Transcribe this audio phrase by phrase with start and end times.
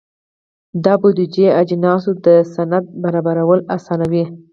[0.83, 4.23] دا د بودیجوي اجناسو د سند برابرول اسانوي.